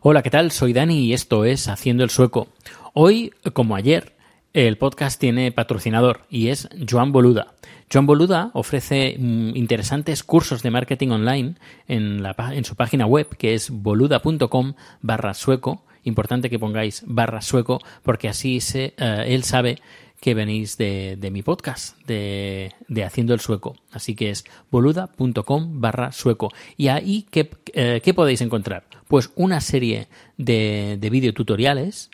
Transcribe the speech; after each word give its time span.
Hola, 0.00 0.22
¿qué 0.22 0.30
tal? 0.30 0.52
Soy 0.52 0.72
Dani 0.72 1.06
y 1.06 1.12
esto 1.12 1.44
es 1.44 1.66
Haciendo 1.66 2.04
el 2.04 2.10
Sueco. 2.10 2.46
Hoy, 2.94 3.32
como 3.52 3.74
ayer, 3.74 4.12
el 4.52 4.78
podcast 4.78 5.18
tiene 5.18 5.50
patrocinador 5.50 6.20
y 6.30 6.50
es 6.50 6.68
Joan 6.88 7.10
Boluda. 7.10 7.54
Joan 7.92 8.06
Boluda 8.06 8.52
ofrece 8.54 9.16
mm, 9.18 9.56
interesantes 9.56 10.22
cursos 10.22 10.62
de 10.62 10.70
marketing 10.70 11.08
online 11.08 11.56
en, 11.88 12.22
la 12.22 12.36
en 12.52 12.64
su 12.64 12.76
página 12.76 13.06
web 13.06 13.26
que 13.36 13.54
es 13.54 13.70
boluda.com 13.70 14.74
barra 15.02 15.34
sueco. 15.34 15.82
Importante 16.04 16.48
que 16.48 16.60
pongáis 16.60 17.02
barra 17.04 17.40
sueco 17.40 17.80
porque 18.04 18.28
así 18.28 18.60
se, 18.60 18.94
eh, 18.98 19.24
él 19.26 19.42
sabe 19.42 19.80
que 20.20 20.34
venís 20.34 20.76
de, 20.76 21.16
de 21.18 21.30
mi 21.30 21.42
podcast, 21.42 21.96
de, 22.06 22.72
de 22.88 23.04
Haciendo 23.04 23.34
el 23.34 23.40
Sueco. 23.40 23.76
Así 23.92 24.14
que 24.14 24.30
es 24.30 24.44
boluda.com 24.70 25.80
barra 25.80 26.12
sueco. 26.12 26.52
Y 26.76 26.88
ahí, 26.88 27.26
¿qué, 27.30 27.50
eh, 27.72 28.00
¿qué 28.02 28.14
podéis 28.14 28.40
encontrar? 28.40 28.84
Pues 29.06 29.30
una 29.36 29.60
serie 29.60 30.08
de, 30.36 30.96
de 31.00 31.10
videotutoriales 31.10 32.10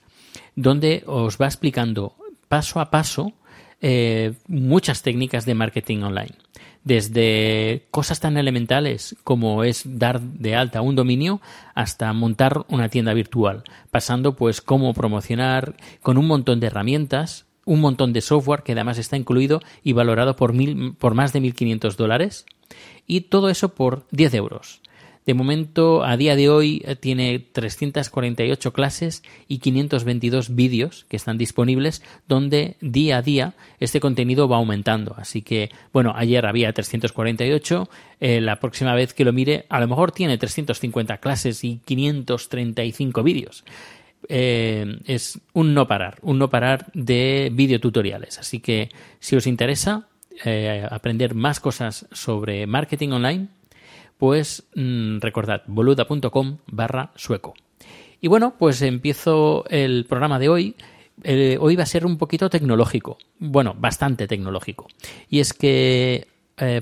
donde 0.54 1.02
os 1.06 1.38
va 1.38 1.46
explicando 1.46 2.14
paso 2.48 2.80
a 2.80 2.90
paso 2.90 3.32
eh, 3.80 4.34
muchas 4.46 5.02
técnicas 5.02 5.44
de 5.44 5.54
marketing 5.54 6.02
online. 6.02 6.34
Desde 6.84 7.86
cosas 7.90 8.20
tan 8.20 8.36
elementales 8.36 9.16
como 9.24 9.64
es 9.64 9.82
dar 9.84 10.20
de 10.20 10.54
alta 10.54 10.82
un 10.82 10.96
dominio 10.96 11.40
hasta 11.74 12.12
montar 12.12 12.64
una 12.68 12.88
tienda 12.88 13.14
virtual, 13.14 13.64
pasando 13.90 14.36
pues 14.36 14.60
cómo 14.60 14.92
promocionar 14.94 15.76
con 16.02 16.18
un 16.18 16.26
montón 16.26 16.60
de 16.60 16.66
herramientas, 16.68 17.46
un 17.64 17.80
montón 17.80 18.12
de 18.12 18.20
software 18.20 18.62
que 18.62 18.72
además 18.72 18.98
está 18.98 19.16
incluido 19.16 19.60
y 19.82 19.92
valorado 19.92 20.36
por, 20.36 20.52
mil, 20.52 20.94
por 20.98 21.14
más 21.14 21.32
de 21.32 21.40
1.500 21.40 21.96
dólares 21.96 22.46
y 23.06 23.22
todo 23.22 23.48
eso 23.48 23.74
por 23.74 24.04
10 24.10 24.34
euros. 24.34 24.80
De 25.26 25.32
momento, 25.32 26.04
a 26.04 26.18
día 26.18 26.36
de 26.36 26.50
hoy, 26.50 26.82
eh, 26.84 26.96
tiene 26.96 27.38
348 27.38 28.72
clases 28.74 29.22
y 29.48 29.58
522 29.58 30.54
vídeos 30.54 31.06
que 31.08 31.16
están 31.16 31.38
disponibles, 31.38 32.02
donde 32.28 32.76
día 32.82 33.18
a 33.18 33.22
día 33.22 33.54
este 33.80 34.00
contenido 34.00 34.48
va 34.48 34.58
aumentando. 34.58 35.14
Así 35.16 35.40
que, 35.40 35.70
bueno, 35.94 36.12
ayer 36.14 36.44
había 36.44 36.72
348, 36.72 37.88
eh, 38.20 38.40
la 38.42 38.60
próxima 38.60 38.94
vez 38.94 39.14
que 39.14 39.24
lo 39.24 39.32
mire, 39.32 39.64
a 39.70 39.80
lo 39.80 39.88
mejor 39.88 40.12
tiene 40.12 40.36
350 40.36 41.16
clases 41.18 41.64
y 41.64 41.80
535 41.86 43.22
vídeos. 43.22 43.64
Eh, 44.28 45.00
es 45.06 45.40
un 45.52 45.74
no 45.74 45.86
parar, 45.86 46.18
un 46.22 46.38
no 46.38 46.48
parar 46.48 46.86
de 46.94 47.50
videotutoriales. 47.52 48.38
Así 48.38 48.60
que, 48.60 48.88
si 49.20 49.36
os 49.36 49.46
interesa 49.46 50.08
eh, 50.44 50.86
aprender 50.90 51.34
más 51.34 51.60
cosas 51.60 52.06
sobre 52.12 52.66
marketing 52.66 53.10
online, 53.10 53.48
pues 54.18 54.64
mm, 54.74 55.18
recordad 55.20 55.62
boluda.com 55.66 56.58
barra 56.66 57.12
sueco. 57.16 57.54
Y 58.20 58.28
bueno, 58.28 58.54
pues 58.58 58.80
empiezo 58.82 59.64
el 59.68 60.06
programa 60.08 60.38
de 60.38 60.48
hoy. 60.48 60.76
Eh, 61.22 61.58
hoy 61.60 61.76
va 61.76 61.82
a 61.82 61.86
ser 61.86 62.06
un 62.06 62.18
poquito 62.18 62.50
tecnológico, 62.50 63.18
bueno, 63.38 63.74
bastante 63.78 64.26
tecnológico. 64.26 64.88
Y 65.28 65.40
es 65.40 65.52
que, 65.52 66.26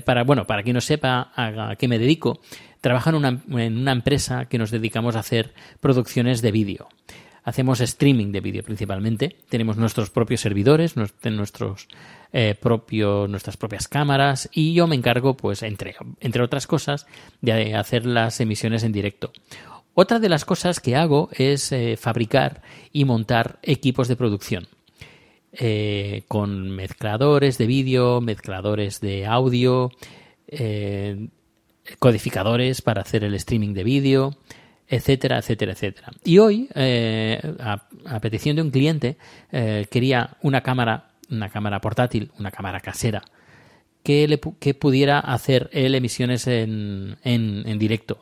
para, 0.05 0.23
bueno, 0.23 0.45
para 0.47 0.63
quien 0.63 0.75
no 0.75 0.81
sepa 0.81 1.31
a, 1.35 1.71
a 1.71 1.75
qué 1.75 1.87
me 1.87 1.99
dedico, 1.99 2.39
trabajo 2.83 3.09
en 3.09 3.15
una, 3.15 3.41
en 3.49 3.77
una 3.77 3.91
empresa 3.91 4.45
que 4.45 4.57
nos 4.57 4.71
dedicamos 4.71 5.15
a 5.15 5.19
hacer 5.19 5.53
producciones 5.79 6.41
de 6.41 6.51
vídeo. 6.51 6.89
Hacemos 7.43 7.81
streaming 7.81 8.31
de 8.31 8.39
vídeo 8.39 8.63
principalmente. 8.63 9.35
Tenemos 9.49 9.75
nuestros 9.75 10.09
propios 10.09 10.39
servidores, 10.39 10.95
nuestros 10.95 11.87
eh, 12.31 12.55
propios, 12.59 13.29
nuestras 13.29 13.57
propias 13.57 13.89
cámaras 13.89 14.49
y 14.53 14.73
yo 14.73 14.87
me 14.87 14.95
encargo, 14.95 15.35
pues, 15.35 15.61
entre, 15.61 15.95
entre 16.21 16.41
otras 16.41 16.67
cosas, 16.67 17.05
de 17.41 17.75
hacer 17.75 18.05
las 18.05 18.39
emisiones 18.39 18.83
en 18.83 18.93
directo. 18.93 19.33
Otra 19.93 20.19
de 20.19 20.29
las 20.29 20.45
cosas 20.45 20.79
que 20.79 20.95
hago 20.95 21.29
es 21.33 21.71
eh, 21.73 21.97
fabricar 21.97 22.61
y 22.93 23.03
montar 23.03 23.59
equipos 23.61 24.07
de 24.07 24.15
producción. 24.15 24.67
Eh, 25.51 26.23
con 26.27 26.71
mezcladores 26.71 27.57
de 27.57 27.67
vídeo, 27.67 28.21
mezcladores 28.21 29.01
de 29.01 29.25
audio, 29.27 29.91
codificadores 31.99 32.81
para 32.81 33.01
hacer 33.01 33.23
el 33.23 33.35
streaming 33.35 33.73
de 33.73 33.83
vídeo, 33.83 34.37
etcétera, 34.95 35.39
etcétera, 35.39 35.71
etcétera. 35.71 36.11
Y 36.23 36.37
hoy, 36.37 36.69
eh, 36.75 37.41
a, 37.59 38.19
petición 38.19 38.55
de 38.55 38.61
un 38.61 38.69
cliente, 38.69 39.17
eh, 39.51 39.87
quería 39.89 40.37
una 40.41 40.61
cámara, 40.61 41.09
una 41.31 41.49
cámara 41.49 41.81
portátil, 41.81 42.31
una 42.37 42.51
cámara 42.51 42.79
casera, 42.79 43.23
que, 44.03 44.27
le, 44.27 44.39
que 44.59 44.73
pudiera 44.73 45.19
hacer 45.19 45.69
él 45.73 45.95
emisiones 45.95 46.45
en, 46.47 47.17
en, 47.23 47.63
en 47.65 47.79
directo. 47.79 48.19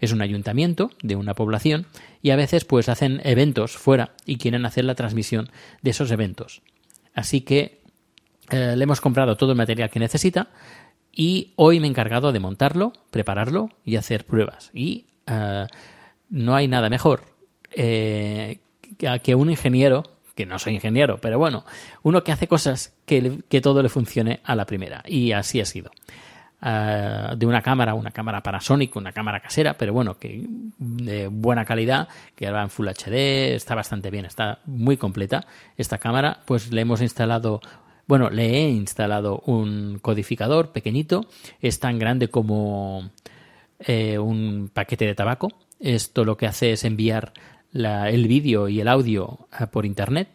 Es 0.00 0.12
un 0.12 0.22
ayuntamiento 0.22 0.90
de 1.02 1.16
una 1.16 1.34
población 1.34 1.86
y 2.22 2.30
a 2.30 2.36
veces 2.36 2.64
pues 2.64 2.88
hacen 2.88 3.20
eventos 3.24 3.76
fuera 3.76 4.12
y 4.24 4.38
quieren 4.38 4.64
hacer 4.64 4.86
la 4.86 4.94
transmisión 4.94 5.50
de 5.82 5.90
esos 5.90 6.10
eventos. 6.10 6.62
Así 7.14 7.42
que 7.42 7.82
eh, 8.50 8.74
le 8.74 8.84
hemos 8.84 9.02
comprado 9.02 9.36
todo 9.36 9.50
el 9.50 9.58
material 9.58 9.90
que 9.90 10.00
necesita 10.00 10.48
y 11.12 11.52
hoy 11.56 11.78
me 11.78 11.86
he 11.86 11.90
encargado 11.90 12.32
de 12.32 12.40
montarlo, 12.40 12.94
prepararlo 13.10 13.68
y 13.84 13.96
hacer 13.96 14.24
pruebas. 14.24 14.70
Y 14.72 15.06
no 16.30 16.54
hay 16.54 16.68
nada 16.68 16.88
mejor 16.90 17.22
eh, 17.72 18.58
que- 19.22 19.34
un 19.34 19.50
ingeniero, 19.50 20.02
que 20.34 20.46
no 20.46 20.58
soy 20.58 20.74
ingeniero, 20.74 21.18
pero 21.18 21.38
bueno, 21.38 21.64
uno 22.02 22.22
que 22.22 22.32
hace 22.32 22.46
cosas 22.48 22.94
que, 23.06 23.40
que 23.48 23.60
todo 23.60 23.82
le 23.82 23.88
funcione 23.88 24.40
a 24.44 24.54
la 24.54 24.66
primera. 24.66 25.02
Y 25.06 25.32
así 25.32 25.60
ha 25.60 25.64
sido. 25.64 25.90
Ah, 26.60 27.34
de 27.36 27.44
una 27.46 27.60
cámara, 27.60 27.94
una 27.94 28.10
cámara 28.10 28.42
Panasonic, 28.42 28.96
una 28.96 29.12
cámara 29.12 29.40
casera, 29.40 29.74
pero 29.74 29.92
bueno, 29.92 30.18
que 30.18 30.42
de 30.78 31.28
buena 31.28 31.64
calidad, 31.66 32.08
que 32.34 32.50
va 32.50 32.62
en 32.62 32.70
Full 32.70 32.88
HD, 32.88 33.54
está 33.54 33.74
bastante 33.74 34.10
bien, 34.10 34.24
está 34.24 34.60
muy 34.64 34.96
completa 34.96 35.46
esta 35.76 35.98
cámara, 35.98 36.40
pues 36.46 36.72
le 36.72 36.80
hemos 36.80 37.02
instalado 37.02 37.60
bueno, 38.08 38.30
le 38.30 38.46
he 38.46 38.70
instalado 38.70 39.42
un 39.46 39.98
codificador 40.00 40.70
pequeñito, 40.70 41.26
es 41.60 41.80
tan 41.80 41.98
grande 41.98 42.28
como 42.28 43.10
eh, 43.78 44.18
un 44.18 44.70
paquete 44.72 45.06
de 45.06 45.14
tabaco. 45.14 45.48
Esto 45.80 46.24
lo 46.24 46.36
que 46.36 46.46
hace 46.46 46.72
es 46.72 46.84
enviar 46.84 47.32
el 47.72 48.28
vídeo 48.28 48.68
y 48.68 48.80
el 48.80 48.88
audio 48.88 49.48
eh, 49.58 49.66
por 49.66 49.86
internet. 49.86 50.28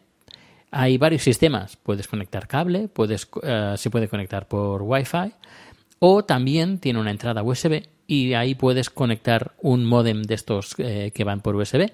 Hay 0.71 0.97
varios 0.97 1.23
sistemas. 1.23 1.75
Puedes 1.77 2.07
conectar 2.07 2.47
cable, 2.47 2.87
puedes, 2.87 3.27
eh, 3.43 3.73
se 3.77 3.89
puede 3.89 4.07
conectar 4.07 4.47
por 4.47 4.81
Wi-Fi 4.83 5.33
o 5.99 6.23
también 6.23 6.79
tiene 6.79 6.99
una 6.99 7.11
entrada 7.11 7.43
USB 7.43 7.83
y 8.07 8.33
ahí 8.33 8.55
puedes 8.55 8.89
conectar 8.89 9.53
un 9.61 9.85
modem 9.85 10.23
de 10.23 10.33
estos 10.33 10.75
que 10.75 11.23
van 11.23 11.41
por 11.41 11.55
USB, 11.55 11.91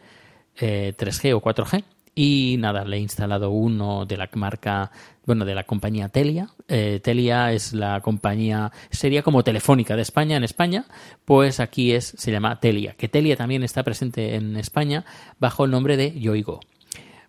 eh, 0.59 0.93
3G 0.97 1.33
o 1.33 1.41
4G, 1.41 1.83
y 2.19 2.55
nada, 2.57 2.83
le 2.83 2.97
he 2.97 2.99
instalado 2.99 3.51
uno 3.51 4.07
de 4.07 4.17
la 4.17 4.27
marca, 4.33 4.89
bueno, 5.27 5.45
de 5.45 5.53
la 5.53 5.65
compañía 5.65 6.09
Telia. 6.09 6.49
Eh, 6.67 6.99
Telia 7.03 7.51
es 7.53 7.73
la 7.73 8.01
compañía, 8.01 8.71
sería 8.89 9.21
como 9.21 9.43
Telefónica 9.43 9.95
de 9.95 10.01
España 10.01 10.35
en 10.35 10.43
España, 10.43 10.85
pues 11.25 11.59
aquí 11.59 11.91
es, 11.91 12.15
se 12.17 12.31
llama 12.31 12.59
Telia, 12.59 12.93
que 12.95 13.07
Telia 13.07 13.35
también 13.37 13.61
está 13.61 13.83
presente 13.83 14.33
en 14.33 14.55
España 14.57 15.05
bajo 15.39 15.65
el 15.65 15.69
nombre 15.69 15.95
de 15.95 16.19
Yoigo. 16.19 16.59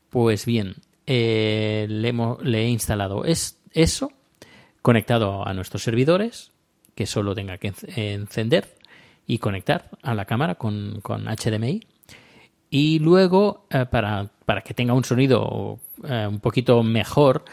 Pues 0.08 0.46
bien, 0.46 0.76
eh, 1.06 1.87
le, 1.90 2.14
hemo- 2.14 2.40
le 2.40 2.64
he 2.64 2.69
instalado 2.70 3.26
es, 3.26 3.58
eso 3.75 4.11
conectado 4.81 5.46
a 5.46 5.52
nuestros 5.52 5.82
servidores, 5.82 6.50
que 6.94 7.05
solo 7.05 7.35
tenga 7.35 7.58
que 7.58 7.75
enc- 7.75 7.93
encender 7.94 8.75
y 9.26 9.37
conectar 9.37 9.90
a 10.02 10.14
la 10.14 10.25
cámara 10.25 10.55
con, 10.55 11.00
con 11.02 11.26
HDMI. 11.26 11.82
Y 12.70 12.99
luego, 12.99 13.67
eh, 13.70 13.87
para, 13.87 14.31
para 14.44 14.62
que 14.62 14.75
tenga 14.75 14.93
un 14.93 15.05
sonido 15.05 15.79
eh, 16.05 16.26
un 16.29 16.41
poquito 16.41 16.82
mejor 16.82 17.44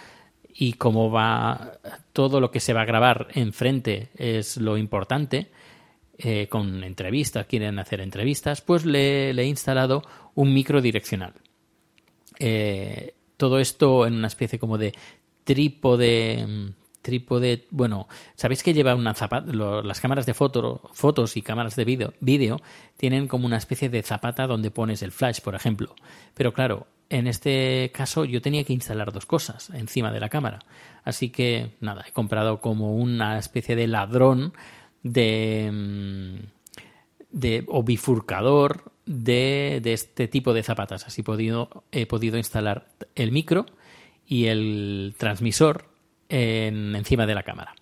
y 0.54 0.74
como 0.74 1.12
va 1.12 1.74
todo 2.14 2.40
lo 2.40 2.52
que 2.52 2.60
se 2.60 2.74
va 2.74 2.82
a 2.82 2.86
grabar 2.86 3.28
enfrente 3.34 4.10
es 4.16 4.58
lo 4.58 4.78
importante, 4.78 5.52
eh, 6.18 6.48
con 6.48 6.84
entrevistas, 6.84 7.46
quieren 7.46 7.78
hacer 7.80 8.00
entrevistas, 8.02 8.62
pues 8.62 8.86
le, 8.86 9.34
le 9.34 9.44
he 9.44 9.48
instalado 9.48 10.02
un 10.34 10.54
micro 10.54 10.82
direccional. 10.82 11.34
Todo 13.38 13.60
esto 13.60 14.06
en 14.06 14.16
una 14.16 14.28
especie 14.28 14.60
como 14.60 14.78
de 14.78 14.94
trípode 15.44 16.46
mm, 16.46 16.85
trípode 17.06 17.68
bueno 17.70 18.08
sabéis 18.36 18.64
que 18.64 18.74
lleva 18.74 18.96
una 18.96 19.14
zapata 19.14 19.54
las 19.54 20.02
cámaras 20.02 20.26
de 20.26 20.34
foto, 20.34 20.82
fotos 20.94 21.38
y 21.38 21.44
cámaras 21.44 21.76
de 21.76 21.86
vídeo 21.86 22.14
vídeo 22.20 22.60
tienen 22.98 23.28
como 23.28 23.46
una 23.46 23.58
especie 23.58 23.90
de 23.90 24.02
zapata 24.02 24.48
donde 24.48 24.72
pones 24.72 25.04
el 25.04 25.12
flash 25.12 25.40
por 25.42 25.54
ejemplo 25.54 25.94
pero 26.34 26.52
claro 26.52 26.88
en 27.10 27.28
este 27.28 27.92
caso 27.94 28.26
yo 28.26 28.42
tenía 28.42 28.64
que 28.64 28.74
instalar 28.74 29.14
dos 29.14 29.28
cosas 29.28 29.70
encima 29.70 30.12
de 30.12 30.20
la 30.20 30.30
cámara 30.30 30.60
así 31.04 31.30
que 31.30 31.76
nada 31.80 32.04
he 32.08 32.12
comprado 32.12 32.60
como 32.60 32.96
una 32.96 33.38
especie 33.38 33.76
de 33.76 33.86
ladrón 33.86 34.54
de 35.04 35.70
mm, 35.72 36.56
de, 37.36 37.66
o 37.68 37.84
bifurcador 37.84 38.92
de, 39.06 39.80
de 39.84 39.94
este 39.94 40.28
tipo 40.28 40.54
de 40.54 40.64
zapatas. 40.64 41.06
Así 41.06 41.24
he 41.92 42.06
podido 42.06 42.38
instalar 42.38 42.88
el 43.14 43.32
micro 43.32 43.66
y 44.26 44.46
el 44.46 45.14
transmisor 45.18 45.90
en- 46.30 46.96
encima 46.96 47.26
de 47.26 47.36
la 47.36 47.44
cámara. 47.44 47.76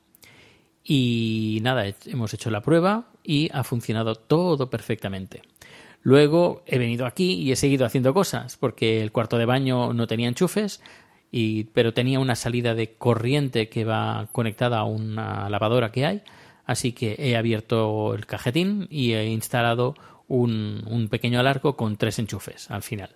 Y 0.84 1.60
nada, 1.62 1.88
he- 1.88 1.96
hemos 2.08 2.34
hecho 2.34 2.50
la 2.52 2.62
prueba 2.62 3.08
y 3.24 3.50
ha 3.54 3.64
funcionado 3.64 4.16
todo 4.16 4.70
perfectamente. 4.70 5.42
Luego 6.02 6.64
he 6.66 6.78
venido 6.78 7.06
aquí 7.06 7.34
y 7.34 7.52
he 7.52 7.56
seguido 7.56 7.86
haciendo 7.86 8.14
cosas, 8.14 8.58
porque 8.58 9.02
el 9.02 9.12
cuarto 9.14 9.38
de 9.38 9.46
baño 9.46 9.94
no 9.94 10.08
tenía 10.08 10.28
enchufes, 10.28 10.82
pero 11.74 11.94
tenía 11.94 12.20
una 12.20 12.36
salida 12.36 12.76
de 12.76 12.94
corriente 12.96 13.70
que 13.70 13.86
va 13.86 14.28
conectada 14.34 14.80
a 14.80 14.84
una 14.84 15.50
lavadora 15.50 15.92
que 15.92 16.06
hay. 16.06 16.22
Así 16.66 16.92
que 16.92 17.16
he 17.18 17.36
abierto 17.38 18.14
el 18.14 18.26
cajetín 18.26 18.88
y 18.90 19.14
he 19.14 19.28
instalado 19.28 19.96
un, 20.28 20.84
un 20.88 21.08
pequeño 21.10 21.40
alarco 21.40 21.76
con 21.76 21.96
tres 21.98 22.20
enchufes 22.20 22.70
al 22.70 22.84
final. 22.84 23.16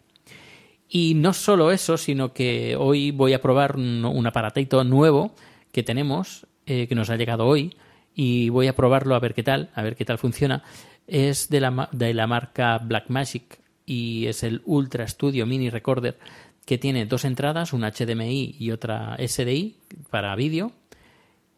Y 0.90 1.14
no 1.16 1.34
solo 1.34 1.72
eso, 1.72 1.98
sino 1.98 2.34
que 2.34 2.76
hoy 2.78 3.12
voy 3.12 3.34
a 3.34 3.42
probar 3.42 3.76
un, 3.76 4.06
un 4.06 4.28
aparatito 4.28 4.84
nuevo 4.84 5.34
que 5.72 5.84
tenemos, 5.84 6.48
eh, 6.66 6.88
que 6.88 6.96
nos 6.96 7.10
ha 7.10 7.18
llegado 7.18 7.46
hoy, 7.46 7.76
y 8.16 8.50
voy 8.50 8.68
a 8.68 8.76
probarlo 8.76 9.14
a 9.16 9.20
ver 9.20 9.34
qué 9.34 9.44
tal, 9.44 9.70
a 9.76 9.82
ver 9.84 9.96
qué 9.96 10.06
tal 10.06 10.18
funciona. 10.18 10.64
Es 11.08 11.50
de 11.50 11.60
la, 11.62 11.90
de 11.92 12.14
la 12.14 12.26
marca 12.28 12.78
Blackmagic 12.80 13.60
y 13.86 14.26
es 14.28 14.44
el 14.44 14.62
Ultra 14.66 15.08
Studio 15.08 15.46
Mini 15.46 15.70
Recorder 15.70 16.18
que 16.66 16.78
tiene 16.78 17.06
dos 17.06 17.24
entradas, 17.24 17.72
una 17.72 17.92
HDMI 17.92 18.56
y 18.60 18.72
otra 18.72 19.16
SDI 19.26 19.76
para 20.10 20.36
vídeo. 20.36 20.72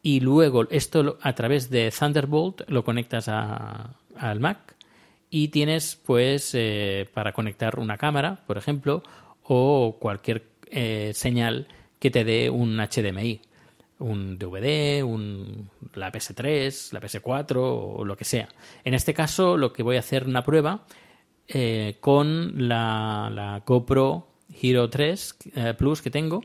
Y 0.03 0.19
luego 0.19 0.67
esto 0.69 1.17
a 1.21 1.33
través 1.33 1.69
de 1.71 1.91
Thunderbolt 1.97 2.61
lo 2.69 2.83
conectas 2.83 3.27
a- 3.27 3.95
al 4.17 4.39
Mac 4.39 4.75
y 5.29 5.49
tienes 5.49 5.95
pues 5.95 6.51
eh, 6.53 7.09
para 7.13 7.33
conectar 7.33 7.79
una 7.79 7.97
cámara, 7.97 8.43
por 8.47 8.57
ejemplo, 8.57 9.03
o 9.43 9.97
cualquier 9.99 10.47
eh, 10.71 11.11
señal 11.13 11.67
que 11.99 12.11
te 12.11 12.23
dé 12.23 12.49
un 12.49 12.77
HDMI, 12.77 13.41
un 13.99 14.37
DVD, 14.37 15.03
un, 15.03 15.69
la 15.93 16.11
PS3, 16.11 16.93
la 16.93 17.01
PS4 17.01 17.57
o 17.57 18.05
lo 18.05 18.15
que 18.15 18.25
sea. 18.25 18.49
En 18.83 18.93
este 18.93 19.13
caso 19.13 19.57
lo 19.57 19.73
que 19.73 19.83
voy 19.83 19.97
a 19.97 19.99
hacer 19.99 20.25
una 20.25 20.43
prueba 20.43 20.85
eh, 21.47 21.97
con 21.99 22.67
la, 22.67 23.29
la 23.33 23.63
GoPro 23.65 24.27
Hero 24.61 24.89
3 24.89 25.37
eh, 25.55 25.73
Plus 25.77 26.01
que 26.01 26.09
tengo 26.11 26.41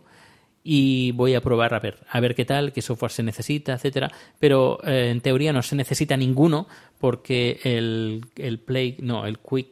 y 0.67 1.13
voy 1.13 1.35
a 1.35 1.43
probar 1.43 1.75
a 1.75 1.79
ver 1.79 1.99
a 2.09 2.21
ver 2.21 2.35
qué 2.35 2.47
tal, 2.47 2.73
qué 2.73 2.81
software 2.81 3.13
se 3.13 3.23
necesita, 3.23 3.75
etcétera. 3.75 4.11
Pero 4.41 4.81
eh, 4.83 5.11
en 5.11 5.21
teoría 5.21 5.53
no 5.53 5.63
se 5.63 5.77
necesita 5.77 6.17
ninguno 6.17 6.67
porque 6.99 7.61
el, 7.63 8.23
el 8.37 8.59
Play, 8.59 8.97
no, 9.01 9.27
el 9.27 9.39
Quick 9.39 9.69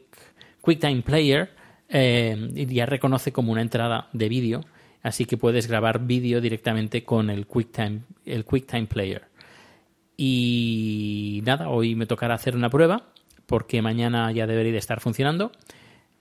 QuickTime 0.61 1.01
Player 1.01 1.49
eh, 1.89 2.67
ya 2.69 2.85
reconoce 2.85 3.33
como 3.33 3.51
una 3.51 3.61
entrada 3.61 4.07
de 4.13 4.29
vídeo, 4.29 4.61
así 5.01 5.25
que 5.25 5.35
puedes 5.35 5.67
grabar 5.67 6.05
vídeo 6.05 6.39
directamente 6.39 7.03
con 7.03 7.29
el 7.29 7.47
QuickTime 7.47 8.01
el 8.25 8.45
QuickTime 8.45 8.85
Player. 8.85 9.23
Y 10.15 11.41
nada, 11.43 11.69
hoy 11.69 11.95
me 11.95 12.05
tocará 12.05 12.35
hacer 12.35 12.55
una 12.55 12.69
prueba 12.69 13.07
porque 13.47 13.81
mañana 13.81 14.31
ya 14.31 14.47
debería 14.47 14.71
de 14.71 14.77
estar 14.77 15.01
funcionando. 15.01 15.51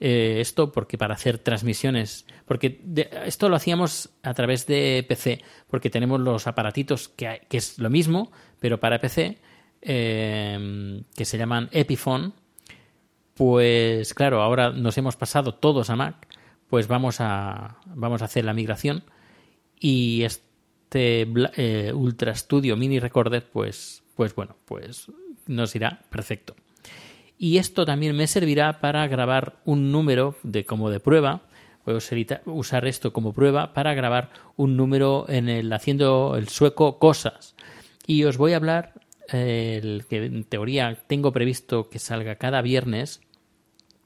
Eh, 0.05 0.41
esto 0.41 0.73
porque 0.73 0.99
para 0.99 1.15
hacer 1.15 1.39
transmisiones, 1.39 2.27
porque 2.45 2.81
esto 3.25 3.49
lo 3.49 3.55
hacíamos 3.55 4.11
a 4.25 4.35
través 4.35 4.67
de 4.67 5.07
PC, 5.09 5.41
porque 5.69 5.91
tenemos 5.91 6.19
los 6.19 6.49
aparatitos 6.49 7.09
que, 7.09 7.43
que 7.49 7.59
es 7.59 7.79
lo 7.79 7.89
mismo, 7.89 8.33
pero 8.59 8.81
para 8.81 9.01
PC, 9.01 9.39
eh, 9.81 11.05
que 11.15 11.25
se 11.25 11.39
llaman 11.39 11.69
Epiphone. 11.71 12.33
Pues 13.35 14.13
claro, 14.13 14.43
ahora 14.43 14.71
nos 14.71 14.99
hemos 14.99 15.15
pasado 15.15 15.55
todos 15.55 15.89
a 15.89 15.95
Mac, 15.95 16.27
pues 16.69 16.89
vamos 16.89 17.21
a, 17.21 17.77
vamos 17.87 18.23
a 18.23 18.25
hacer 18.25 18.45
la 18.45 18.55
migración 18.55 19.05
y 19.79 20.25
este 20.25 21.29
eh, 21.55 21.93
Ultra 21.95 22.35
Studio 22.35 22.77
Mini 22.77 22.99
Recorder, 22.99 23.49
pues, 23.53 24.03
pues 24.17 24.35
bueno, 24.35 24.57
pues 24.65 25.13
nos 25.47 25.77
irá 25.77 26.03
perfecto. 26.11 26.57
Y 27.43 27.59
esto 27.59 27.85
también 27.85 28.15
me 28.15 28.29
servirá 28.29 28.79
para 28.79 29.05
grabar 29.09 29.57
un 29.65 29.91
número 29.91 30.37
de 30.45 30.65
como 30.65 30.91
de 30.91 31.01
prueba. 31.01 31.41
A 31.85 31.91
usar- 32.47 32.87
esto 32.87 33.13
como 33.13 33.33
prueba 33.33 33.75
para 33.75 33.95
grabar 33.95 34.31
un 34.55 34.77
número 34.77 35.27
en 35.29 35.49
el 35.49 35.73
haciendo 35.73 36.37
el 36.37 36.47
sueco 36.47 37.01
cosas. 37.01 37.57
Y 38.07 38.23
os 38.23 38.37
voy 38.37 38.53
a 38.53 38.59
hablar 38.59 38.93
el 39.27 40.05
que 40.09 40.25
en 40.25 40.45
teoría 40.45 40.97
tengo 41.09 41.33
previsto 41.33 41.91
que 41.91 41.99
salga 41.99 42.37
cada 42.37 42.63
viernes. 42.63 43.21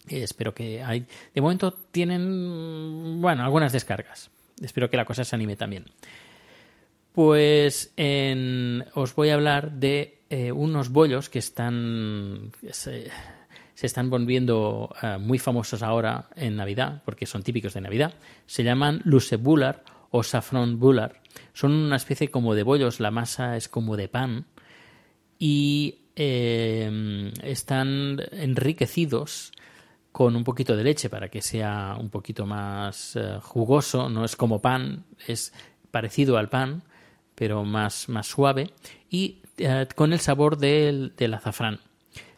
Eh, 0.09 0.23
espero 0.23 0.55
que 0.55 0.83
hay. 0.83 1.05
De 1.35 1.43
momento 1.43 1.75
tienen 1.91 3.21
bueno 3.21 3.45
algunas 3.45 3.71
descargas. 3.75 4.31
Espero 4.63 4.89
que 4.89 4.97
la 4.97 5.05
cosa 5.05 5.25
se 5.25 5.37
anime 5.37 5.57
también. 5.57 5.85
Pues 7.13 7.93
en- 7.99 8.87
os 8.95 9.15
voy 9.15 9.29
a 9.29 9.35
hablar 9.35 9.73
de 9.73 10.16
eh, 10.29 10.51
unos 10.51 10.91
bollos 10.91 11.31
que 11.31 11.39
están 11.39 12.51
se, 12.71 13.11
están 13.81 14.11
volviendo 14.11 14.93
eh, 15.01 15.19
muy 15.21 15.39
famosos 15.39 15.83
ahora 15.83 16.29
en 16.35 16.57
Navidad, 16.57 17.03
porque 17.05 17.27
son 17.27 17.43
típicos 17.43 17.75
de 17.75 17.81
Navidad. 17.81 18.15
Se 18.47 18.65
llaman 18.65 19.03
lusebular 19.05 19.85
o 20.11 20.25
saffron 20.25 20.81
bular. 20.81 21.23
Son 21.53 21.73
una 21.73 21.97
especie 21.97 22.29
como 22.29 22.55
de 22.55 22.65
bollos, 22.65 22.99
la 22.99 23.11
masa 23.11 23.57
es 23.57 23.69
como 23.69 23.97
de 23.97 24.09
pan 24.09 24.47
y 25.39 26.01
eh, 26.17 27.31
están 27.43 28.19
enriquecidos 28.33 29.53
con 30.11 30.35
un 30.35 30.45
poquito 30.45 30.77
de 30.77 30.83
leche 30.83 31.11
para 31.11 31.29
que 31.29 31.43
sea 31.43 31.97
un 32.01 32.09
poquito 32.09 32.47
más 32.47 33.19
jugoso, 33.43 34.09
no 34.09 34.25
es 34.25 34.35
como 34.35 34.63
pan, 34.63 35.05
es 35.27 35.53
parecido 35.91 36.39
al 36.39 36.49
pan, 36.49 36.83
pero 37.37 37.63
más, 37.63 38.09
más 38.09 38.27
suave, 38.27 38.73
y 39.09 39.43
eh, 39.59 39.87
con 39.95 40.13
el 40.13 40.19
sabor 40.19 40.59
del, 40.59 41.15
del 41.17 41.35
azafrán. 41.35 41.79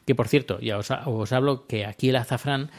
Que 0.05 0.15
por 0.15 0.29
cierto, 0.29 0.61
ya 0.61 0.77
os, 0.77 0.91
os 0.91 1.33
hablo 1.33 1.67
que 1.67 1.87
aquí 1.87 2.11
el 2.11 2.17
azafrán 2.17 2.71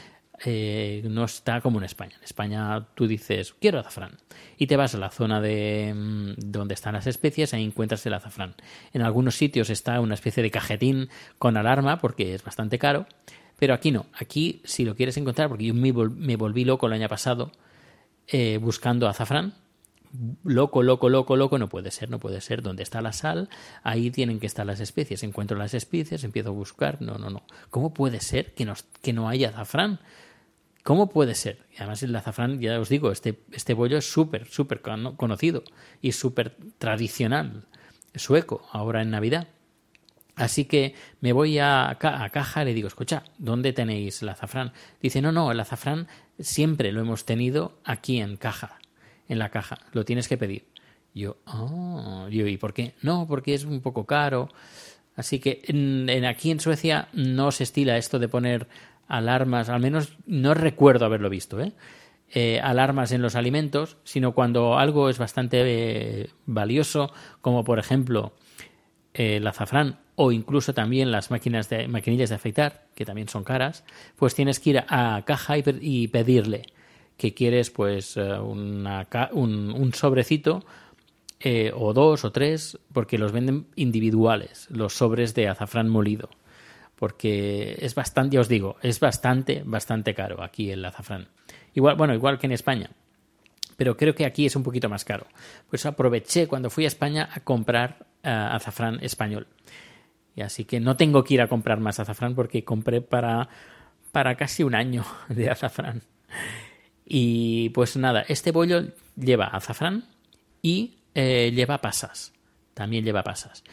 eh, 0.42 1.02
no 1.04 1.24
está 1.24 1.60
como 1.60 1.78
en 1.78 1.84
España. 1.84 2.16
En 2.16 2.24
España 2.24 2.86
tú 2.94 3.06
dices, 3.06 3.54
quiero 3.60 3.78
azafrán. 3.78 4.16
Y 4.56 4.66
te 4.66 4.76
vas 4.76 4.94
a 4.94 4.98
la 4.98 5.10
zona 5.10 5.40
de 5.40 5.92
mm, 5.94 6.34
donde 6.38 6.74
están 6.74 6.94
las 6.94 7.06
especies, 7.06 7.52
ahí 7.52 7.64
encuentras 7.64 8.04
el 8.06 8.14
azafrán. 8.14 8.54
En 8.92 9.02
algunos 9.02 9.36
sitios 9.36 9.68
está 9.68 10.00
una 10.00 10.14
especie 10.14 10.42
de 10.42 10.50
cajetín 10.50 11.08
con 11.38 11.56
alarma 11.56 11.98
porque 11.98 12.34
es 12.34 12.42
bastante 12.42 12.78
caro. 12.78 13.06
Pero 13.58 13.74
aquí 13.74 13.90
no. 13.90 14.06
Aquí, 14.14 14.62
si 14.64 14.86
lo 14.86 14.96
quieres 14.96 15.18
encontrar, 15.18 15.48
porque 15.48 15.66
yo 15.66 15.74
me, 15.74 15.92
me 15.92 16.36
volví 16.36 16.64
loco 16.64 16.86
el 16.86 16.94
año 16.94 17.08
pasado 17.08 17.52
eh, 18.26 18.58
buscando 18.60 19.08
azafrán. 19.08 19.54
Loco, 20.44 20.82
loco, 20.82 21.08
loco, 21.08 21.36
loco, 21.36 21.58
no 21.58 21.68
puede 21.68 21.90
ser, 21.90 22.10
no 22.10 22.18
puede 22.18 22.40
ser. 22.40 22.62
Donde 22.62 22.82
está 22.82 23.00
la 23.00 23.12
sal, 23.12 23.48
ahí 23.82 24.10
tienen 24.10 24.40
que 24.40 24.46
estar 24.46 24.66
las 24.66 24.80
especies. 24.80 25.22
Encuentro 25.22 25.56
las 25.56 25.74
especies, 25.74 26.24
empiezo 26.24 26.48
a 26.48 26.52
buscar. 26.52 27.00
No, 27.00 27.18
no, 27.18 27.30
no. 27.30 27.42
¿Cómo 27.70 27.94
puede 27.94 28.20
ser 28.20 28.52
que, 28.54 28.70
que 29.02 29.12
no 29.12 29.28
haya 29.28 29.50
azafrán? 29.50 30.00
¿Cómo 30.82 31.10
puede 31.10 31.34
ser? 31.34 31.66
Y 31.72 31.76
además 31.76 32.02
el 32.02 32.16
azafrán, 32.16 32.60
ya 32.60 32.80
os 32.80 32.88
digo, 32.88 33.12
este, 33.12 33.40
este 33.52 33.74
bollo 33.74 33.98
es 33.98 34.10
súper, 34.10 34.46
súper 34.46 34.80
conocido 34.80 35.62
y 36.00 36.12
súper 36.12 36.56
tradicional 36.78 37.66
sueco 38.14 38.66
ahora 38.72 39.02
en 39.02 39.10
Navidad. 39.10 39.48
Así 40.36 40.64
que 40.64 40.94
me 41.20 41.32
voy 41.32 41.58
a, 41.58 41.90
a, 41.90 42.30
caja 42.30 42.62
y 42.62 42.64
le 42.64 42.74
digo, 42.74 42.88
escucha, 42.88 43.24
¿dónde 43.36 43.74
tenéis 43.74 44.22
el 44.22 44.30
azafrán? 44.30 44.72
Dice, 45.02 45.20
no, 45.20 45.32
no, 45.32 45.52
el 45.52 45.60
azafrán 45.60 46.08
siempre 46.38 46.92
lo 46.92 47.02
hemos 47.02 47.26
tenido 47.26 47.78
aquí 47.84 48.20
en 48.20 48.38
caja, 48.38 48.78
en 49.30 49.38
la 49.38 49.48
caja, 49.48 49.78
lo 49.92 50.04
tienes 50.04 50.28
que 50.28 50.36
pedir. 50.36 50.66
Yo, 51.14 51.38
oh, 51.46 52.28
yo, 52.28 52.46
¿y 52.46 52.56
por 52.56 52.74
qué? 52.74 52.94
No, 53.00 53.26
porque 53.26 53.54
es 53.54 53.64
un 53.64 53.80
poco 53.80 54.04
caro. 54.04 54.48
Así 55.16 55.38
que 55.38 55.62
en, 55.64 56.24
aquí 56.24 56.50
en 56.50 56.60
Suecia 56.60 57.08
no 57.12 57.50
se 57.50 57.64
estila 57.64 57.96
esto 57.96 58.18
de 58.18 58.28
poner 58.28 58.68
alarmas, 59.08 59.68
al 59.68 59.80
menos 59.80 60.16
no 60.26 60.54
recuerdo 60.54 61.06
haberlo 61.06 61.30
visto, 61.30 61.60
¿eh? 61.60 61.72
Eh, 62.32 62.60
alarmas 62.62 63.10
en 63.10 63.22
los 63.22 63.34
alimentos, 63.34 63.96
sino 64.04 64.34
cuando 64.34 64.78
algo 64.78 65.08
es 65.08 65.18
bastante 65.18 65.62
eh, 65.64 66.30
valioso, 66.46 67.12
como 67.40 67.64
por 67.64 67.80
ejemplo 67.80 68.34
el 69.14 69.44
azafrán 69.48 69.98
o 70.14 70.32
incluso 70.32 70.74
también 70.74 71.10
las 71.10 71.30
máquinas 71.30 71.68
de 71.70 71.88
maquinillas 71.88 72.28
de 72.28 72.34
afeitar, 72.34 72.86
que 72.94 73.04
también 73.06 73.28
son 73.28 73.42
caras, 73.42 73.84
pues 74.16 74.34
tienes 74.34 74.60
que 74.60 74.70
ir 74.70 74.84
a 74.86 75.22
caja 75.24 75.56
y, 75.58 76.08
pedirle 76.08 76.66
que 77.20 77.34
quieres 77.34 77.70
pues 77.70 78.16
un, 78.16 78.86
un 79.36 79.92
sobrecito 79.92 80.64
eh, 81.38 81.70
o 81.74 81.92
dos 81.92 82.24
o 82.24 82.32
tres, 82.32 82.78
porque 82.94 83.18
los 83.18 83.30
venden 83.30 83.66
individuales, 83.76 84.66
los 84.70 84.94
sobres 84.94 85.34
de 85.34 85.48
azafrán 85.48 85.90
molido. 85.90 86.30
Porque 86.96 87.76
es 87.80 87.94
bastante, 87.94 88.34
ya 88.34 88.40
os 88.40 88.48
digo, 88.48 88.76
es 88.80 89.00
bastante, 89.00 89.62
bastante 89.66 90.14
caro 90.14 90.42
aquí 90.42 90.70
el 90.70 90.82
azafrán. 90.82 91.28
Igual, 91.74 91.96
bueno, 91.96 92.14
igual 92.14 92.38
que 92.38 92.46
en 92.46 92.52
España. 92.52 92.90
Pero 93.76 93.98
creo 93.98 94.14
que 94.14 94.24
aquí 94.24 94.46
es 94.46 94.56
un 94.56 94.62
poquito 94.62 94.88
más 94.88 95.04
caro. 95.04 95.26
Pues 95.68 95.84
aproveché 95.84 96.46
cuando 96.46 96.70
fui 96.70 96.84
a 96.84 96.88
España 96.88 97.28
a 97.30 97.40
comprar 97.40 98.06
eh, 98.22 98.30
azafrán 98.30 98.98
español. 99.02 99.46
Y 100.34 100.40
así 100.40 100.64
que 100.64 100.80
no 100.80 100.96
tengo 100.96 101.22
que 101.22 101.34
ir 101.34 101.42
a 101.42 101.48
comprar 101.48 101.80
más 101.80 102.00
azafrán 102.00 102.34
porque 102.34 102.64
compré 102.64 103.02
para, 103.02 103.50
para 104.10 104.36
casi 104.36 104.62
un 104.62 104.74
año 104.74 105.04
de 105.28 105.50
azafrán. 105.50 106.02
Y 107.12 107.70
pues 107.70 107.96
nada, 107.96 108.24
este 108.28 108.52
bollo 108.52 108.84
lleva 109.16 109.46
azafrán 109.46 110.04
y 110.62 110.94
eh, 111.12 111.50
lleva 111.52 111.78
pasas. 111.78 112.32
También 112.72 113.04
lleva 113.04 113.24
pasas. 113.24 113.64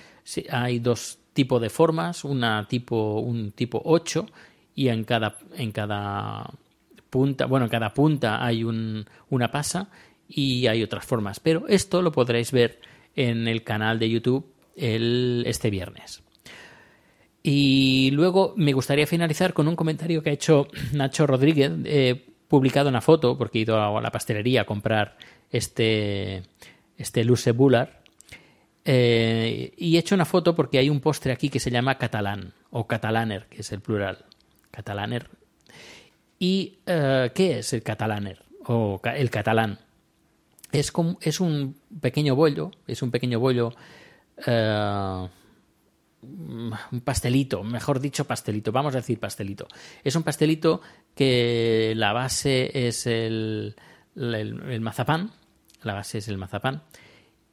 hay 0.49 0.79
dos 0.79 1.19
tipos 1.33 1.61
de 1.61 1.69
formas, 1.69 2.25
una 2.25 2.67
tipo, 2.67 3.19
un 3.19 3.51
tipo 3.51 3.79
8 3.85 4.25
y 4.73 4.87
en 4.87 5.03
cada, 5.03 5.37
en 5.55 5.71
cada 5.71 6.49
punta, 7.11 7.45
bueno, 7.45 7.67
en 7.67 7.69
cada 7.69 7.93
punta 7.93 8.43
hay 8.43 8.63
un, 8.63 9.05
una 9.29 9.51
pasa 9.51 9.91
y 10.27 10.65
hay 10.65 10.81
otras 10.81 11.05
formas. 11.05 11.39
Pero 11.39 11.67
esto 11.67 12.01
lo 12.01 12.11
podréis 12.11 12.51
ver 12.51 12.81
en 13.15 13.47
el 13.47 13.63
canal 13.63 13.99
de 13.99 14.09
YouTube 14.09 14.51
el, 14.75 15.43
este 15.45 15.69
viernes. 15.69 16.23
Y 17.43 18.09
luego 18.13 18.55
me 18.57 18.73
gustaría 18.73 19.05
finalizar 19.05 19.53
con 19.53 19.67
un 19.67 19.75
comentario 19.75 20.23
que 20.23 20.31
ha 20.31 20.33
hecho 20.33 20.67
Nacho 20.93 21.27
Rodríguez, 21.27 21.71
eh, 21.85 22.26
publicado 22.47 22.89
una 22.89 23.01
foto, 23.01 23.37
porque 23.37 23.59
he 23.59 23.61
ido 23.61 23.81
a 23.81 24.01
la 24.01 24.11
pastelería 24.11 24.61
a 24.61 24.65
comprar 24.65 25.17
este, 25.51 26.43
este 26.97 27.23
Luce 27.23 27.51
Bular. 27.51 28.01
Eh, 28.85 29.73
y 29.77 29.95
he 29.95 29.99
hecho 29.99 30.15
una 30.15 30.25
foto 30.25 30.55
porque 30.55 30.77
hay 30.77 30.89
un 30.89 31.01
postre 31.01 31.33
aquí 31.33 31.49
que 31.49 31.59
se 31.59 31.71
llama 31.71 31.97
catalán 31.97 32.53
o 32.71 32.87
catalaner, 32.87 33.47
que 33.47 33.61
es 33.61 33.71
el 33.71 33.81
plural. 33.81 34.25
Catalaner. 34.71 35.29
¿Y 36.39 36.77
eh, 36.85 37.31
qué 37.33 37.59
es 37.59 37.73
el 37.73 37.83
catalaner 37.83 38.43
o 38.65 39.01
el 39.03 39.29
catalán? 39.29 39.79
Es, 40.71 40.91
como, 40.91 41.17
es 41.21 41.39
un 41.39 41.75
pequeño 41.99 42.35
bollo, 42.35 42.71
es 42.87 43.01
un 43.01 43.11
pequeño 43.11 43.39
bollo, 43.39 43.73
eh, 44.45 45.27
un 46.27 47.01
pastelito, 47.03 47.63
mejor 47.63 47.99
dicho 47.99 48.25
pastelito, 48.25 48.71
vamos 48.71 48.95
a 48.95 48.99
decir 48.99 49.19
pastelito. 49.19 49.67
Es 50.03 50.15
un 50.15 50.23
pastelito 50.23 50.81
que 51.15 51.93
la 51.95 52.13
base 52.13 52.87
es 52.87 53.07
el, 53.07 53.75
el 54.15 54.81
mazapán, 54.81 55.31
la 55.83 55.93
base 55.93 56.19
es 56.19 56.27
el 56.27 56.37
mazapán. 56.37 56.83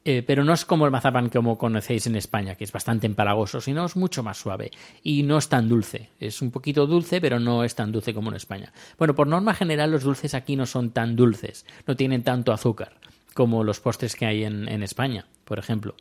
Eh, 0.07 0.21
pero 0.21 0.43
no 0.43 0.53
es 0.53 0.65
como 0.65 0.85
el 0.85 0.91
mazapán 0.91 1.29
como 1.29 1.57
conocéis 1.57 2.05
en 2.05 2.15
España, 2.15 2.53
que 2.53 2.63
es 2.63 2.71
bastante 2.71 3.07
empalagoso, 3.07 3.59
sino 3.59 3.83
es 3.85 3.95
mucho 3.95 4.21
más 4.21 4.37
suave 4.37 4.69
y 5.01 5.23
no 5.23 5.39
es 5.39 5.49
tan 5.49 5.67
dulce. 5.67 6.09
Es 6.19 6.43
un 6.43 6.51
poquito 6.51 6.85
dulce, 6.85 7.19
pero 7.19 7.39
no 7.39 7.63
es 7.63 7.73
tan 7.73 7.91
dulce 7.91 8.13
como 8.13 8.29
en 8.29 8.35
España. 8.35 8.71
Bueno, 8.99 9.15
por 9.15 9.25
norma 9.25 9.55
general 9.55 9.89
los 9.89 10.03
dulces 10.03 10.35
aquí 10.35 10.55
no 10.55 10.67
son 10.67 10.91
tan 10.91 11.15
dulces, 11.15 11.65
no 11.87 11.95
tienen 11.95 12.21
tanto 12.21 12.53
azúcar 12.53 12.99
como 13.33 13.63
los 13.63 13.79
postres 13.79 14.15
que 14.15 14.27
hay 14.27 14.43
en, 14.43 14.83
España, 14.83 15.25
por 15.43 15.57
ejemplo. 15.57 15.95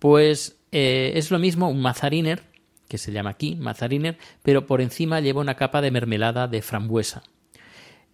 Pues 0.00 0.58
eh, 0.72 1.12
es 1.14 1.30
lo 1.30 1.38
mismo 1.38 1.68
un 1.68 1.80
mazariner, 1.80 2.42
que 2.88 2.98
se 2.98 3.12
llama 3.12 3.30
aquí 3.30 3.54
mazariner, 3.54 4.18
pero 4.42 4.66
por 4.66 4.80
encima 4.80 5.20
lleva 5.20 5.40
una 5.40 5.54
capa 5.54 5.80
de 5.80 5.92
mermelada 5.92 6.48
de 6.48 6.62
frambuesa. 6.62 7.22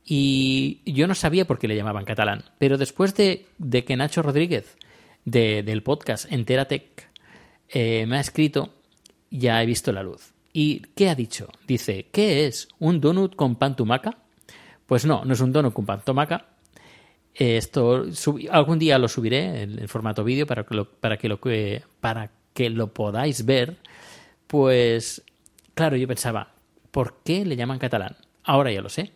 Y 0.05 0.83
yo 0.85 1.07
no 1.07 1.15
sabía 1.15 1.47
por 1.47 1.59
qué 1.59 1.67
le 1.67 1.77
llamaban 1.77 2.05
catalán, 2.05 2.45
pero 2.59 2.77
después 2.77 3.15
de, 3.15 3.47
que 3.87 3.97
Nacho 3.97 4.23
Rodríguez 4.23 4.77
del 5.25 5.83
podcast 5.83 6.31
Enteratec 6.31 7.09
eh, 7.69 8.05
me 8.07 8.19
ha 8.19 8.21
escrito, 8.21 8.75
ya 9.31 9.63
he 9.63 9.67
visto 9.67 9.93
la 9.93 10.03
luz. 10.03 10.33
¿Y 10.53 10.81
qué 10.95 11.09
ha 11.09 11.15
dicho? 11.15 11.49
Dice, 11.67 12.07
¿qué 12.13 12.47
es? 12.47 12.69
¿Un 12.79 13.01
donut 13.01 13.35
con 13.37 13.57
pan 13.57 13.77
tumaca? 13.77 14.19
Pues 14.87 15.05
no, 15.05 15.25
no 15.25 15.35
es 15.35 15.41
un 15.41 15.53
donut 15.53 15.73
con 15.73 15.87
pan 15.87 16.03
tumaca. 16.05 16.56
Esto 17.39 18.07
algún 18.51 18.79
día 18.79 18.99
lo 18.99 19.09
subiré 19.09 19.63
en, 19.63 19.89
formato 19.89 20.25
vídeo 20.25 20.47
para 20.47 20.65
que 20.65 20.75
lo, 20.75 20.89
para 20.89 21.19
que 21.19 21.29
lo 21.29 21.39
para 22.01 22.31
que 22.55 22.71
lo 22.71 22.93
podáis 22.93 23.45
ver. 23.45 23.77
Pues 24.47 25.23
claro, 25.75 25.97
yo 25.97 26.09
pensaba, 26.09 26.53
¿por 26.91 27.19
qué 27.25 27.45
le 27.45 27.57
llaman 27.57 27.79
catalán? 27.79 28.17
Ahora 28.45 28.73
ya 28.73 28.81
lo 28.81 28.89
sé 28.89 29.13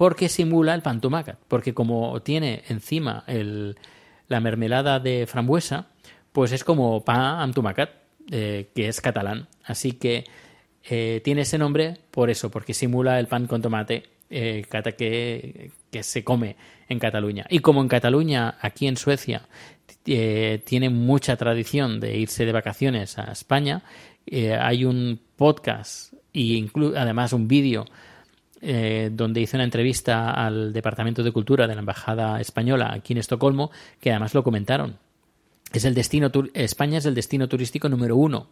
porque 0.00 0.30
simula 0.30 0.72
el 0.72 0.80
pan 0.80 0.98
porque 1.46 1.74
como 1.74 2.22
tiene 2.22 2.62
encima 2.70 3.22
el, 3.26 3.76
la 4.28 4.40
mermelada 4.40 4.98
de 4.98 5.26
frambuesa, 5.26 5.88
pues 6.32 6.52
es 6.52 6.64
como 6.64 7.04
pan 7.04 7.52
tumacat, 7.52 7.90
eh, 8.30 8.70
que 8.74 8.88
es 8.88 9.02
catalán. 9.02 9.48
Así 9.62 9.92
que 9.92 10.24
eh, 10.88 11.20
tiene 11.22 11.42
ese 11.42 11.58
nombre 11.58 11.98
por 12.12 12.30
eso, 12.30 12.50
porque 12.50 12.72
simula 12.72 13.20
el 13.20 13.26
pan 13.26 13.46
con 13.46 13.60
tomate 13.60 14.04
eh, 14.30 14.64
que, 15.90 16.02
se 16.02 16.24
come 16.24 16.56
en 16.88 16.98
Cataluña. 16.98 17.46
Y 17.50 17.58
como 17.58 17.82
en 17.82 17.88
Cataluña, 17.88 18.56
aquí 18.60 18.86
en 18.86 18.96
Suecia, 18.96 19.48
tiene 20.04 20.88
mucha 20.88 21.36
tradición 21.36 22.00
de 22.00 22.16
irse 22.16 22.46
de 22.46 22.52
vacaciones 22.52 23.18
a 23.18 23.32
España, 23.32 23.82
hay 24.26 24.84
un 24.84 25.20
podcast 25.36 26.14
y 26.32 26.68
además 26.96 27.32
un 27.32 27.48
vídeo 27.48 27.84
eh, 28.62 29.08
donde 29.10 29.40
hice 29.40 29.56
una 29.56 29.64
entrevista 29.64 30.32
al 30.32 30.74
Departamento 30.74 31.22
de 31.22 31.32
Cultura 31.32 31.66
de 31.66 31.74
la 31.74 31.80
Embajada 31.80 32.42
Española 32.42 32.92
aquí 32.92 33.14
en 33.14 33.18
Estocolmo, 33.18 33.70
que 34.00 34.10
además 34.10 34.34
lo 34.34 34.44
comentaron. 34.44 34.98
Es 35.72 35.86
el 35.86 35.94
destino 35.94 36.30
España 36.52 36.98
es 36.98 37.06
el 37.06 37.14
destino 37.14 37.48
turístico 37.48 37.88
número 37.88 38.16
uno 38.16 38.48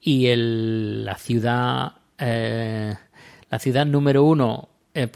y 0.00 0.26
el, 0.26 1.04
la 1.04 1.16
ciudad 1.16 1.94
eh, 2.18 2.94
la 3.50 3.58
ciudad 3.58 3.86
número 3.86 4.22
uno 4.22 4.68
eh, 4.94 5.08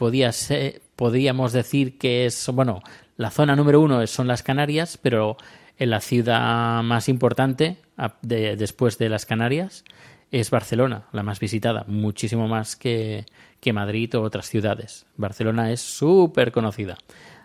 podríamos 0.95 1.53
decir 1.53 1.97
que 1.97 2.25
es 2.25 2.47
bueno 2.53 2.81
la 3.17 3.31
zona 3.31 3.55
número 3.55 3.79
uno 3.79 4.05
son 4.07 4.27
las 4.27 4.43
Canarias, 4.43 4.99
pero 5.01 5.37
en 5.77 5.89
la 5.89 6.01
ciudad 6.01 6.83
más 6.83 7.07
importante 7.07 7.77
después 8.21 8.97
de 8.97 9.09
las 9.09 9.25
Canarias 9.25 9.85
es 10.31 10.51
Barcelona, 10.51 11.05
la 11.13 11.23
más 11.23 11.39
visitada, 11.39 11.85
muchísimo 11.87 12.47
más 12.47 12.75
que, 12.75 13.25
que 13.61 13.71
Madrid 13.71 14.13
o 14.15 14.21
otras 14.21 14.49
ciudades. 14.49 15.05
Barcelona 15.15 15.71
es 15.71 15.79
súper 15.79 16.51
conocida 16.51 16.97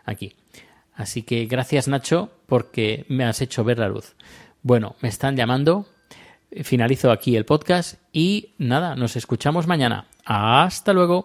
aquí. 0.04 0.34
Así 0.94 1.22
que 1.22 1.46
gracias 1.46 1.86
Nacho 1.86 2.30
porque 2.46 3.04
me 3.08 3.24
has 3.24 3.40
hecho 3.40 3.62
ver 3.62 3.78
la 3.78 3.88
luz. 3.88 4.16
Bueno, 4.62 4.96
me 5.00 5.08
están 5.08 5.36
llamando, 5.36 5.86
finalizo 6.64 7.12
aquí 7.12 7.36
el 7.36 7.44
podcast 7.44 7.94
y 8.12 8.54
nada, 8.58 8.96
nos 8.96 9.14
escuchamos 9.14 9.68
mañana. 9.68 10.06
Hasta 10.24 10.92
luego. 10.92 11.24